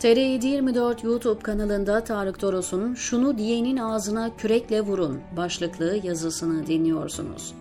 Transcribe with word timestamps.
TR724 0.00 1.06
YouTube 1.06 1.42
kanalında 1.42 2.04
Tarık 2.04 2.40
Toros'un 2.40 2.94
Şunu 2.94 3.38
Diyenin 3.38 3.76
Ağzına 3.76 4.36
Kürekle 4.36 4.80
Vurun 4.80 5.20
başlıklı 5.36 6.00
yazısını 6.02 6.66
dinliyorsunuz. 6.66 7.54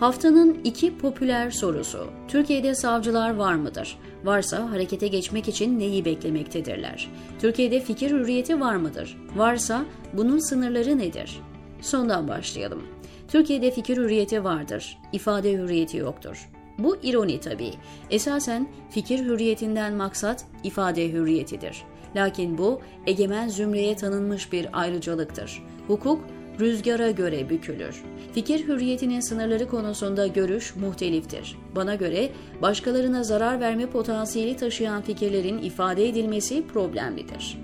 Haftanın 0.00 0.60
iki 0.64 0.98
popüler 0.98 1.50
sorusu. 1.50 2.06
Türkiye'de 2.28 2.74
savcılar 2.74 3.34
var 3.34 3.54
mıdır? 3.54 3.98
Varsa 4.24 4.70
harekete 4.70 5.08
geçmek 5.08 5.48
için 5.48 5.78
neyi 5.78 6.04
beklemektedirler? 6.04 7.10
Türkiye'de 7.40 7.80
fikir 7.80 8.10
hürriyeti 8.10 8.60
var 8.60 8.76
mıdır? 8.76 9.16
Varsa 9.36 9.84
bunun 10.12 10.38
sınırları 10.38 10.98
nedir? 10.98 11.40
Sondan 11.80 12.28
başlayalım. 12.28 12.82
Türkiye'de 13.28 13.70
fikir 13.70 13.96
hürriyeti 13.96 14.44
vardır, 14.44 14.98
ifade 15.12 15.52
hürriyeti 15.52 15.96
yoktur. 15.96 16.48
Bu 16.78 16.96
ironi 17.02 17.40
tabii. 17.40 17.72
Esasen 18.10 18.68
fikir 18.90 19.18
hürriyetinden 19.18 19.94
maksat 19.94 20.46
ifade 20.64 21.12
hürriyetidir. 21.12 21.84
Lakin 22.16 22.58
bu 22.58 22.80
egemen 23.06 23.48
zümreye 23.48 23.96
tanınmış 23.96 24.52
bir 24.52 24.68
ayrıcalıktır. 24.72 25.62
Hukuk 25.86 26.20
rüzgara 26.60 27.10
göre 27.10 27.50
bükülür. 27.50 28.02
Fikir 28.32 28.68
hürriyetinin 28.68 29.20
sınırları 29.20 29.68
konusunda 29.68 30.26
görüş 30.26 30.76
muhteliftir. 30.76 31.58
Bana 31.76 31.94
göre 31.94 32.30
başkalarına 32.62 33.24
zarar 33.24 33.60
verme 33.60 33.86
potansiyeli 33.86 34.56
taşıyan 34.56 35.02
fikirlerin 35.02 35.58
ifade 35.58 36.08
edilmesi 36.08 36.66
problemlidir. 36.66 37.58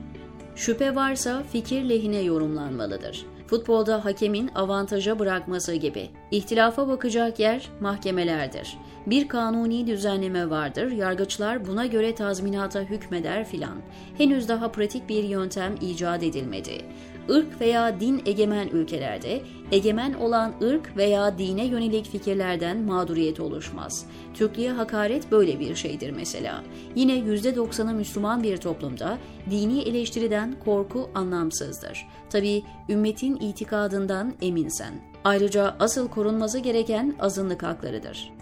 Şüphe 0.56 0.94
varsa 0.94 1.42
fikir 1.52 1.88
lehine 1.88 2.20
yorumlanmalıdır. 2.20 3.26
Futbolda 3.50 4.04
hakemin 4.04 4.50
avantaja 4.54 5.18
bırakması 5.18 5.74
gibi. 5.74 6.10
İhtilafa 6.30 6.88
bakacak 6.88 7.38
yer 7.38 7.68
mahkemelerdir. 7.80 8.78
Bir 9.06 9.28
kanuni 9.28 9.86
düzenleme 9.86 10.50
vardır, 10.50 10.90
yargıçlar 10.90 11.66
buna 11.66 11.86
göre 11.86 12.14
tazminata 12.14 12.80
hükmeder 12.80 13.44
filan. 13.44 13.76
Henüz 14.18 14.48
daha 14.48 14.72
pratik 14.72 15.08
bir 15.08 15.24
yöntem 15.24 15.74
icat 15.80 16.22
edilmedi. 16.22 16.84
Irk 17.30 17.60
veya 17.60 18.00
din 18.00 18.22
egemen 18.26 18.68
ülkelerde 18.68 19.42
egemen 19.72 20.14
olan 20.14 20.52
ırk 20.62 20.96
veya 20.96 21.38
dine 21.38 21.66
yönelik 21.66 22.10
fikirlerden 22.10 22.78
mağduriyet 22.78 23.40
oluşmaz. 23.40 24.06
Türklüğe 24.34 24.70
hakaret 24.70 25.30
böyle 25.30 25.60
bir 25.60 25.74
şeydir 25.74 26.10
mesela. 26.10 26.64
Yine 26.94 27.18
%90'ı 27.18 27.94
Müslüman 27.94 28.42
bir 28.42 28.56
toplumda 28.56 29.18
dini 29.50 29.82
eleştiriden 29.82 30.56
korku 30.64 31.10
anlamsızdır. 31.14 32.06
Tabi 32.30 32.62
ümmetin 32.88 33.36
itikadından 33.36 34.34
eminsen. 34.42 34.94
Ayrıca 35.24 35.76
asıl 35.80 36.08
korunması 36.08 36.58
gereken 36.58 37.14
azınlık 37.20 37.62
haklarıdır. 37.62 38.32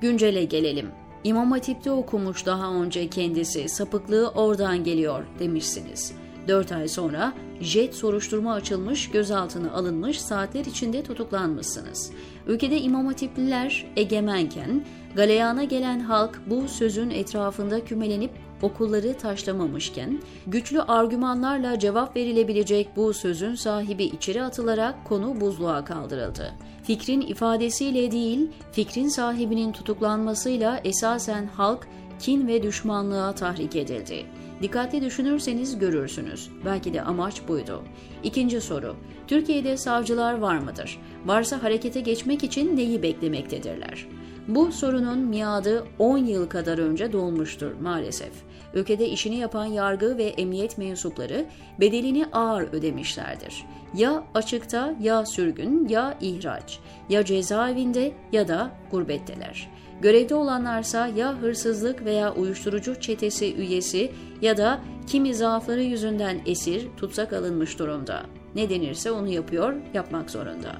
Güncele 0.00 0.44
gelelim. 0.44 0.90
İmam 1.24 1.50
Hatip'te 1.50 1.90
okumuş 1.90 2.46
daha 2.46 2.74
önce 2.74 3.08
kendisi, 3.10 3.68
sapıklığı 3.68 4.28
oradan 4.28 4.84
geliyor 4.84 5.24
demişsiniz. 5.38 6.12
4 6.48 6.72
ay 6.72 6.88
sonra 6.88 7.32
jet 7.60 7.94
soruşturma 7.94 8.54
açılmış, 8.54 9.10
gözaltına 9.10 9.72
alınmış, 9.72 10.20
saatler 10.20 10.64
içinde 10.64 11.02
tutuklanmışsınız. 11.02 12.10
Ülkede 12.46 12.80
İmam 12.80 13.06
Hatipliler 13.06 13.86
egemenken, 13.96 14.84
galeyana 15.14 15.64
gelen 15.64 16.00
halk 16.00 16.40
bu 16.46 16.68
sözün 16.68 17.10
etrafında 17.10 17.84
kümelenip 17.84 18.30
okulları 18.62 19.14
taşlamamışken, 19.14 20.22
güçlü 20.46 20.82
argümanlarla 20.82 21.78
cevap 21.78 22.16
verilebilecek 22.16 22.88
bu 22.96 23.14
sözün 23.14 23.54
sahibi 23.54 24.04
içeri 24.04 24.42
atılarak 24.42 25.04
konu 25.04 25.40
buzluğa 25.40 25.84
kaldırıldı. 25.84 26.52
Fikrin 26.82 27.20
ifadesiyle 27.20 28.10
değil, 28.10 28.50
fikrin 28.72 29.08
sahibinin 29.08 29.72
tutuklanmasıyla 29.72 30.80
esasen 30.84 31.46
halk 31.46 31.88
kin 32.18 32.48
ve 32.48 32.62
düşmanlığa 32.62 33.34
tahrik 33.34 33.76
edildi. 33.76 34.26
Dikkatli 34.62 35.02
düşünürseniz 35.02 35.78
görürsünüz. 35.78 36.50
Belki 36.64 36.94
de 36.94 37.02
amaç 37.02 37.48
buydu. 37.48 37.82
İkinci 38.22 38.60
soru. 38.60 38.96
Türkiye'de 39.26 39.76
savcılar 39.76 40.38
var 40.38 40.58
mıdır? 40.58 40.98
Varsa 41.26 41.62
harekete 41.62 42.00
geçmek 42.00 42.44
için 42.44 42.76
neyi 42.76 43.02
beklemektedirler? 43.02 44.06
Bu 44.48 44.72
sorunun 44.72 45.18
miadı 45.18 45.86
10 45.98 46.18
yıl 46.18 46.48
kadar 46.48 46.78
önce 46.78 47.12
dolmuştur 47.12 47.72
maalesef. 47.72 48.32
Ülkede 48.74 49.08
işini 49.08 49.36
yapan 49.36 49.64
yargı 49.64 50.18
ve 50.18 50.24
emniyet 50.24 50.78
mensupları 50.78 51.46
bedelini 51.80 52.26
ağır 52.32 52.62
ödemişlerdir. 52.72 53.64
Ya 53.94 54.24
açıkta 54.34 54.94
ya 55.00 55.26
sürgün 55.26 55.88
ya 55.88 56.18
ihraç, 56.20 56.78
ya 57.08 57.24
cezaevinde 57.24 58.12
ya 58.32 58.48
da 58.48 58.70
gurbetteler. 58.90 59.70
Görevde 60.02 60.34
olanlarsa 60.34 61.06
ya 61.06 61.34
hırsızlık 61.42 62.04
veya 62.04 62.34
uyuşturucu 62.34 63.00
çetesi 63.00 63.56
üyesi 63.56 64.12
ya 64.42 64.56
da 64.56 64.80
kimi 65.06 65.34
zaafları 65.34 65.82
yüzünden 65.82 66.40
esir, 66.46 66.86
tutsak 66.96 67.32
alınmış 67.32 67.78
durumda. 67.78 68.22
Ne 68.54 68.70
denirse 68.70 69.10
onu 69.10 69.28
yapıyor, 69.28 69.74
yapmak 69.94 70.30
zorunda. 70.30 70.72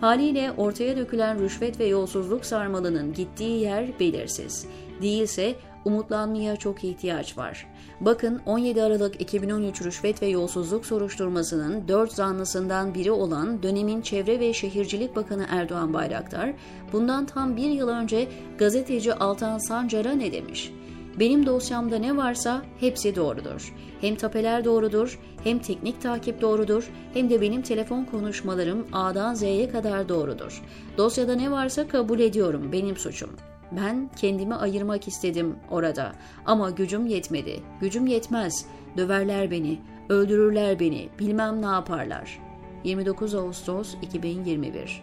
Haliyle 0.00 0.52
ortaya 0.56 0.96
dökülen 0.96 1.40
rüşvet 1.40 1.80
ve 1.80 1.84
yolsuzluk 1.84 2.44
sarmalının 2.44 3.12
gittiği 3.12 3.60
yer 3.60 4.00
belirsiz. 4.00 4.66
Değilse 5.02 5.54
umutlanmaya 5.84 6.56
çok 6.56 6.84
ihtiyaç 6.84 7.38
var. 7.38 7.66
Bakın 8.00 8.40
17 8.46 8.82
Aralık 8.82 9.20
2013 9.20 9.82
rüşvet 9.82 10.22
ve 10.22 10.26
yolsuzluk 10.26 10.86
soruşturmasının 10.86 11.88
4 11.88 12.12
zanlısından 12.12 12.94
biri 12.94 13.12
olan 13.12 13.62
dönemin 13.62 14.02
Çevre 14.02 14.40
ve 14.40 14.52
Şehircilik 14.52 15.16
Bakanı 15.16 15.46
Erdoğan 15.50 15.94
Bayraktar, 15.94 16.54
bundan 16.92 17.26
tam 17.26 17.56
bir 17.56 17.70
yıl 17.70 17.88
önce 17.88 18.28
gazeteci 18.58 19.14
Altan 19.14 19.58
Sancar'a 19.58 20.12
ne 20.12 20.32
demiş? 20.32 20.72
Benim 21.20 21.46
dosyamda 21.46 21.98
ne 21.98 22.16
varsa 22.16 22.62
hepsi 22.80 23.16
doğrudur. 23.16 23.74
Hem 24.00 24.16
tapeler 24.16 24.64
doğrudur, 24.64 25.20
hem 25.44 25.58
teknik 25.58 26.02
takip 26.02 26.40
doğrudur, 26.40 26.90
hem 27.14 27.30
de 27.30 27.40
benim 27.40 27.62
telefon 27.62 28.04
konuşmalarım 28.04 28.86
A'dan 28.92 29.34
Z'ye 29.34 29.70
kadar 29.70 30.08
doğrudur. 30.08 30.62
Dosyada 30.98 31.34
ne 31.34 31.50
varsa 31.50 31.88
kabul 31.88 32.20
ediyorum, 32.20 32.72
benim 32.72 32.96
suçum. 32.96 33.30
Ben 33.72 34.10
kendimi 34.16 34.54
ayırmak 34.54 35.08
istedim 35.08 35.56
orada 35.70 36.12
ama 36.46 36.70
gücüm 36.70 37.06
yetmedi. 37.06 37.62
Gücüm 37.80 38.06
yetmez. 38.06 38.66
Döverler 38.96 39.50
beni, 39.50 39.80
öldürürler 40.08 40.80
beni, 40.80 41.08
bilmem 41.18 41.62
ne 41.62 41.66
yaparlar. 41.66 42.40
29 42.84 43.34
Ağustos 43.34 43.94
2021 44.02 45.02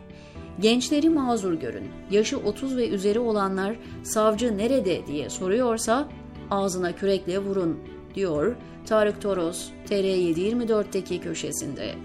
Gençleri 0.59 1.09
mazur 1.09 1.53
görün. 1.53 1.87
Yaşı 2.11 2.37
30 2.37 2.77
ve 2.77 2.89
üzeri 2.89 3.19
olanlar 3.19 3.75
savcı 4.03 4.57
nerede 4.57 5.07
diye 5.07 5.29
soruyorsa 5.29 6.09
ağzına 6.51 6.95
kürekle 6.95 7.39
vurun 7.39 7.79
diyor 8.15 8.55
Tarık 8.85 9.21
Toros 9.21 9.69
TR724'teki 9.89 11.21
köşesinde. 11.21 11.95